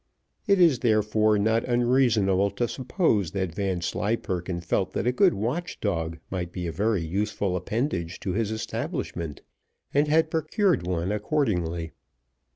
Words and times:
It 0.47 0.59
is 0.59 0.79
therefore 0.79 1.37
not 1.37 1.63
unreasonable 1.65 2.49
to 2.49 2.67
suppose 2.67 3.29
that 3.33 3.53
Vanslyperken 3.53 4.59
felt 4.61 4.93
that 4.93 5.05
a 5.05 5.11
good 5.11 5.35
watch 5.35 5.79
dog 5.79 6.17
might 6.31 6.51
be 6.51 6.65
a 6.65 6.71
very 6.71 7.03
useful 7.05 7.55
appendage 7.55 8.19
to 8.21 8.33
his 8.33 8.49
establishment, 8.49 9.43
and 9.93 10.07
had 10.07 10.31
procured 10.31 10.87
one 10.87 11.11
accordingly. 11.11 11.91